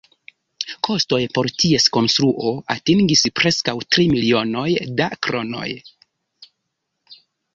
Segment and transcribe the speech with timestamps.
[0.85, 4.67] Kostoj por ties konstruo atingis preskaŭ tri milionoj
[5.01, 5.67] da kronoj.